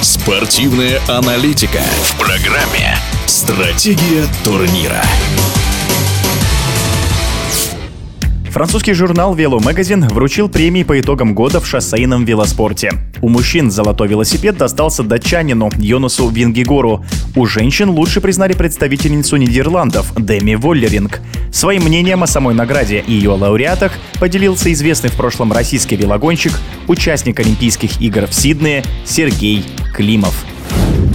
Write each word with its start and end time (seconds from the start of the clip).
Спортивная 0.00 1.00
аналитика 1.08 1.80
в 2.02 2.18
программе 2.20 2.96
«Стратегия 3.26 4.26
турнира». 4.44 5.02
Французский 8.50 8.92
журнал 8.92 9.34
Magazine 9.34 10.08
вручил 10.12 10.48
премии 10.48 10.84
по 10.84 11.00
итогам 11.00 11.34
года 11.34 11.60
в 11.60 11.66
шоссейном 11.66 12.24
велоспорте. 12.24 12.92
У 13.20 13.28
мужчин 13.28 13.72
золотой 13.72 14.06
велосипед 14.06 14.56
достался 14.56 15.02
датчанину 15.02 15.70
Йонасу 15.78 16.28
Вингигору. 16.28 17.04
У 17.34 17.46
женщин 17.46 17.90
лучше 17.90 18.20
признали 18.20 18.52
представительницу 18.52 19.36
Нидерландов 19.36 20.12
Деми 20.16 20.54
Воллеринг. 20.54 21.20
Своим 21.52 21.84
мнением 21.84 22.22
о 22.22 22.28
самой 22.28 22.54
награде 22.54 23.02
и 23.04 23.12
ее 23.12 23.30
лауреатах 23.30 23.92
поделился 24.20 24.72
известный 24.72 25.10
в 25.10 25.14
прошлом 25.14 25.52
российский 25.52 25.96
велогонщик, 25.96 26.52
участник 26.86 27.40
Олимпийских 27.40 28.00
игр 28.00 28.26
в 28.26 28.34
Сиднее 28.34 28.84
Сергей 29.04 29.64
Климов 29.98 30.47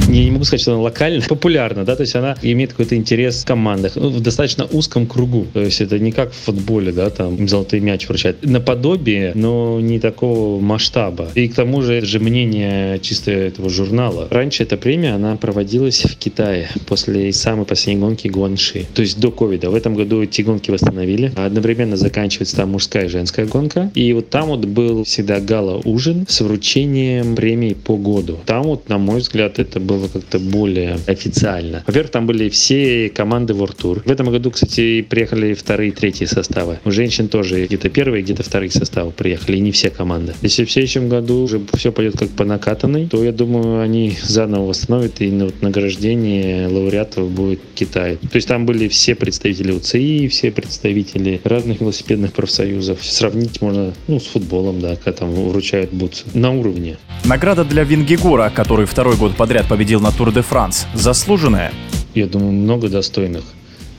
я 0.08 0.26
не 0.26 0.32
могу 0.32 0.44
сказать, 0.44 0.62
что 0.62 0.74
она 0.74 0.82
локальна, 0.82 1.22
популярна, 1.28 1.86
да, 1.86 1.96
то 1.96 2.02
есть 2.02 2.16
она 2.16 2.36
имеет 2.42 2.72
какой-то 2.72 2.96
интерес 2.96 3.44
в 3.44 3.46
командах, 3.46 3.96
ну, 3.96 4.10
в 4.10 4.22
достаточно 4.22 4.66
узком 4.66 5.08
кругу. 5.08 5.48
То 5.54 5.62
есть 5.62 5.82
это 5.82 6.00
не 6.00 6.12
как 6.12 6.32
в 6.32 6.36
футболе, 6.36 6.92
да, 6.92 7.10
там 7.10 7.48
золотой 7.48 7.80
мяч 7.80 8.08
вручают. 8.08 8.44
Наподобие, 8.46 9.32
но 9.36 9.80
не 9.80 10.00
такого 10.00 10.60
масштаба. 10.60 11.30
И 11.36 11.48
к 11.48 11.56
тому 11.56 11.82
же 11.82 11.94
это 11.96 12.06
же 12.06 12.20
мнение 12.20 13.00
чисто 13.00 13.32
этого 13.32 13.70
журнала. 13.70 14.28
Раньше 14.30 14.64
эта 14.64 14.78
премия, 14.78 15.14
она 15.14 15.36
проводилась 15.36 16.04
в 16.04 16.18
Китае 16.18 16.70
после 16.86 17.32
самой 17.34 17.66
последней 17.66 18.02
гонки 18.02 18.28
Гуанши. 18.28 18.86
То 18.94 19.02
есть 19.02 19.20
до 19.20 19.32
ковида. 19.32 19.70
В 19.70 19.76
этом 19.76 19.96
году 19.96 20.22
эти 20.22 20.42
гонки 20.42 20.72
восстановили. 20.72 21.32
Одновременно 21.36 21.98
заканчивается 21.98 22.56
там 22.56 22.72
мужская 22.72 23.06
и 23.06 23.10
женская 23.10 23.46
гонка. 23.46 23.92
И 23.96 24.12
вот 24.14 24.30
там 24.30 24.48
вот 24.48 24.66
был 24.66 25.04
всегда 25.04 25.40
гала-ужин 25.40 26.26
с 26.28 26.42
вручением 26.42 27.36
премий 27.36 27.76
по 27.76 27.98
году. 27.98 28.40
Там 28.46 28.64
вот, 28.64 28.90
на 28.90 28.98
мой 28.98 29.20
взгляд, 29.20 29.60
это 29.60 29.80
был 29.80 29.93
было 29.94 30.08
как-то 30.08 30.40
более 30.40 30.98
официально. 31.08 31.84
Во-первых, 31.86 32.12
там 32.12 32.26
были 32.26 32.50
все 32.50 33.09
команды 33.09 33.54
World 33.54 33.78
Tour. 33.78 34.02
В 34.06 34.12
этом 34.12 34.30
году, 34.30 34.52
кстати, 34.52 35.02
приехали 35.02 35.54
вторые 35.54 35.90
и 35.90 35.94
третьи 35.94 36.26
составы. 36.26 36.80
У 36.86 36.92
женщин 36.92 37.28
тоже 37.28 37.66
где-то 37.66 37.90
первые, 37.90 38.23
где-то 38.23 38.44
вторые 38.44 38.72
составы 38.72 39.12
приехали, 39.12 39.58
и 39.58 39.59
не 39.59 39.72
все 39.72 39.90
команды. 39.90 40.34
Если 40.42 40.66
в 40.66 40.72
следующем 40.72 41.09
году 41.09 41.44
уже 41.44 41.62
все 41.73 41.92
пойдет 41.92 42.17
как 42.17 42.30
по 42.30 42.45
накатанной, 42.45 43.08
то 43.08 43.23
я 43.23 43.32
думаю, 43.32 43.82
они 43.82 44.17
заново 44.22 44.67
восстановят, 44.67 45.22
и 45.22 45.30
вот 45.30 45.62
награждение 45.62 46.67
лауреатов 46.67 47.30
будет 47.30 47.60
Китай. 47.76 48.17
То 48.17 48.36
есть 48.36 48.48
там 48.48 48.66
были 48.66 48.88
все 48.88 49.16
представители 49.16 49.72
УЦИ, 49.72 50.28
все 50.28 50.52
представители 50.52 51.42
разных 51.44 51.82
велосипедных 51.82 52.34
профсоюзов. 52.34 53.04
Сравнить 53.04 53.62
можно 53.62 53.94
ну, 54.08 54.20
с 54.20 54.26
футболом, 54.26 54.80
да, 54.80 54.95
когда 54.95 55.12
там 55.12 55.34
вручают 55.34 55.92
бутсы. 55.92 56.23
На 56.34 56.52
уровне. 56.52 56.98
Награда 57.26 57.64
для 57.64 57.84
Вингигора, 57.84 58.52
который 58.54 58.86
второй 58.86 59.16
год 59.16 59.36
подряд 59.36 59.67
победил 59.67 59.83
победил 59.84 60.00
на 60.00 60.14
Тур 60.14 60.31
де 60.31 60.42
Франс. 60.42 60.88
Заслуженная? 60.94 61.73
Я 62.16 62.28
думаю, 62.28 62.53
много 62.53 62.88
достойных. 62.88 63.44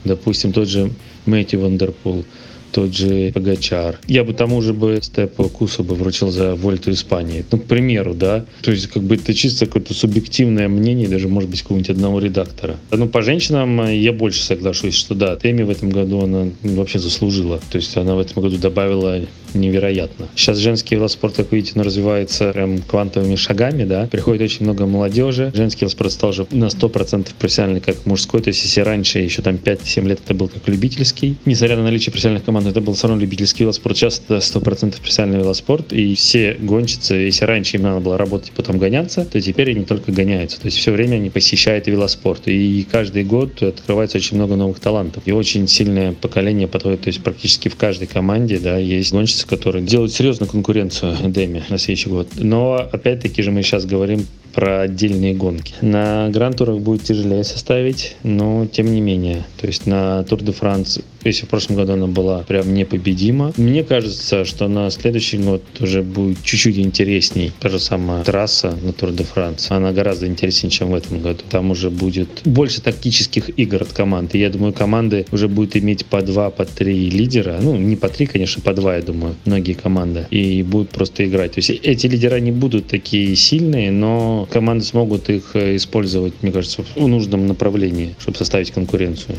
Допустим, 0.05 0.51
тот 0.53 0.67
же 0.67 0.91
Мэтью 1.27 1.61
Вандерпул, 1.61 2.25
тот 2.73 2.95
же 2.95 3.31
Погачар. 3.35 3.99
Я 4.07 4.25
бы 4.25 4.33
тому 4.33 4.63
же 4.63 4.73
бы 4.73 4.99
Сеппу 5.03 5.45
Куссу 5.51 5.85
бы 5.85 5.95
вручил 5.95 6.31
за 6.31 6.55
Вольту 6.55 6.91
Испании. 6.91 7.45
Ну, 7.53 7.59
к 7.59 7.65
примеру, 7.65 8.15
да. 8.15 8.47
То 8.63 8.71
есть, 8.71 8.87
как 8.87 9.03
бы 9.03 9.17
это 9.17 9.35
чисто 9.35 9.67
какое-то 9.67 9.93
субъективное 9.93 10.69
мнение, 10.69 11.07
даже, 11.07 11.29
может 11.29 11.51
быть, 11.51 11.61
какого-нибудь 11.61 11.91
одного 11.91 12.19
редактора. 12.19 12.77
Ну, 12.91 13.07
по 13.07 13.21
женщинам 13.21 13.87
я 13.87 14.15
больше 14.15 14.43
соглашусь, 14.43 14.95
что 14.95 15.15
да, 15.15 15.37
Деми 15.37 15.65
в 15.65 15.71
этом 15.71 15.91
году 15.91 16.23
она 16.23 16.49
вообще 16.63 16.99
заслужила. 16.99 17.61
То 17.71 17.77
есть, 17.77 17.95
она 17.99 18.15
в 18.15 18.21
этом 18.21 18.43
году 18.43 18.57
добавила 18.57 19.21
невероятно. 19.55 20.29
Сейчас 20.35 20.59
женский 20.59 20.97
велоспорт, 20.97 21.37
как 21.37 21.53
видите, 21.53 21.73
он 21.77 21.83
развивается 21.83 22.53
прям 22.53 22.79
квантовыми 22.79 23.37
шагами, 23.37 23.85
да. 23.85 24.07
Приходит 24.07 24.43
очень 24.43 24.65
много 24.65 24.87
молодежи. 24.87 25.53
Женский 25.55 25.81
велоспорт 25.81 26.13
стал 26.13 26.31
уже 26.31 26.47
на 26.51 26.67
100% 26.67 27.29
профессиональный, 27.39 27.81
как 27.81 28.07
мужской. 28.07 28.41
То 28.41 28.49
есть, 28.49 28.63
если 28.65 28.81
раньше, 28.81 29.19
еще 29.19 29.43
там 29.43 29.57
5-7 29.57 30.07
лет 30.07 30.21
это 30.25 30.35
был 30.35 30.49
как 30.49 30.67
любительский, 30.69 31.37
несмотря 31.45 31.77
на 31.77 31.85
наличие 31.85 32.13
профессиональных 32.13 32.45
команд, 32.45 32.67
это 32.67 32.81
был 32.81 32.95
все 32.95 33.09
равно 33.09 33.21
любительский 33.21 33.65
велоспорт. 33.65 33.97
Сейчас 33.97 34.21
это 34.27 34.37
100% 34.37 35.01
профессиональный 35.01 35.41
велоспорт. 35.41 35.93
И 35.93 36.15
все 36.15 36.57
гонщицы, 36.61 37.15
если 37.15 37.45
раньше 37.45 37.77
им 37.77 37.83
надо 37.83 38.01
было 38.01 38.19
работать 38.19 38.49
и 38.49 38.53
потом 38.53 38.79
гоняться, 38.79 39.25
то 39.25 39.41
теперь 39.41 39.71
они 39.71 39.85
только 39.85 40.13
гоняются. 40.13 40.61
То 40.61 40.67
есть, 40.67 40.79
все 40.79 40.93
время 40.93 41.17
они 41.17 41.31
посещают 41.31 41.87
велоспорт. 41.87 42.43
И 42.47 42.87
каждый 42.91 43.25
год 43.25 43.63
открывается 43.63 44.19
очень 44.19 44.37
много 44.37 44.57
новых 44.57 44.81
талантов. 44.81 45.23
И 45.27 45.33
очень 45.33 45.69
сильное 45.69 46.13
поколение 46.13 46.69
подходит, 46.69 47.03
то 47.03 47.09
есть 47.09 47.23
практически 47.23 47.69
в 47.69 47.77
каждой 47.77 48.07
команде, 48.07 48.59
да, 48.59 48.79
есть 48.79 49.13
гонщицы, 49.13 49.44
которые 49.47 49.85
делают 49.85 50.13
серьезную 50.13 50.51
конкуренцию 50.51 51.17
Эдеме 51.23 51.65
на 51.69 51.79
следующий 51.79 52.11
год. 52.11 52.29
Но 52.37 52.75
опять-таки 52.75 53.43
же 53.43 53.51
мы 53.51 53.63
сейчас 53.63 53.85
говорим 53.87 54.27
про 54.55 54.83
отдельные 54.83 55.35
гонки. 55.35 55.75
На 55.81 56.29
гран-турах 56.31 56.79
будет 56.79 57.03
тяжелее 57.03 57.45
составить, 57.45 58.17
но 58.23 58.67
тем 58.67 58.93
не 58.95 59.01
менее. 59.01 59.45
То 59.61 59.67
есть 59.67 59.87
на 59.87 60.23
Тур 60.25 60.43
де 60.43 60.53
Франс, 60.53 61.01
если 61.25 61.47
в 61.47 61.49
прошлом 61.49 61.77
году 61.77 61.95
она 61.95 62.07
была 62.07 62.41
прям 62.41 62.73
непобедима, 62.75 63.53
мне 63.57 63.83
кажется, 63.83 64.45
что 64.45 64.69
на 64.69 64.91
следующий 64.91 65.39
год 65.39 65.63
уже 65.81 66.03
будет 66.03 66.43
чуть-чуть 66.43 66.79
интересней. 66.79 67.53
Та 67.61 67.69
же 67.69 67.79
самая 67.79 68.25
трасса 68.25 68.77
на 68.83 68.93
Тур 68.93 69.13
де 69.13 69.25
Франс, 69.25 69.71
она 69.71 69.93
гораздо 69.93 70.27
интереснее, 70.27 70.71
чем 70.71 70.91
в 70.91 70.95
этом 70.95 71.21
году. 71.21 71.41
Там 71.51 71.71
уже 71.71 71.91
будет 71.91 72.29
больше 72.45 72.81
тактических 72.81 73.51
игр 73.59 73.83
от 73.83 73.93
команды. 73.93 74.39
Я 74.39 74.51
думаю, 74.51 74.73
команды 74.73 75.27
уже 75.33 75.49
будут 75.49 75.77
иметь 75.77 76.05
по 76.07 76.23
два, 76.23 76.51
по 76.51 76.65
три 76.65 77.11
лидера. 77.11 77.59
Ну, 77.61 77.77
не 77.77 77.97
по 77.97 78.09
три, 78.09 78.27
конечно, 78.27 78.63
по 78.63 78.73
два, 78.73 78.97
я 78.97 79.03
думаю, 79.03 79.35
многие 79.45 79.75
команды. 79.75 80.27
И 80.31 80.63
будут 80.63 80.91
просто 80.91 81.25
играть. 81.25 81.53
То 81.53 81.59
есть 81.59 81.71
эти 81.71 82.07
лидера 82.07 82.39
не 82.41 82.53
будут 82.53 82.87
такие 82.87 83.35
сильные, 83.37 83.91
но 83.91 84.44
команды 84.47 84.85
смогут 84.85 85.29
их 85.31 85.51
э, 85.55 85.77
использовать, 85.77 86.35
мне 86.43 86.53
кажется, 86.53 86.83
в 86.83 87.07
нужном 87.09 87.47
направлении, 87.47 88.15
чтобы 88.19 88.37
составить 88.37 88.71
конкуренцию. 88.71 89.37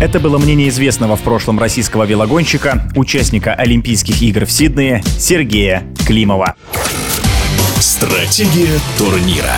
Это 0.00 0.20
было 0.20 0.38
мнение 0.38 0.68
известного 0.68 1.16
в 1.16 1.22
прошлом 1.22 1.58
российского 1.58 2.04
велогонщика, 2.04 2.88
участника 2.94 3.54
Олимпийских 3.54 4.22
игр 4.22 4.44
в 4.44 4.52
Сиднее 4.52 5.02
Сергея 5.18 5.82
Климова. 6.06 6.54
Стратегия 7.80 8.78
турнира. 8.96 9.56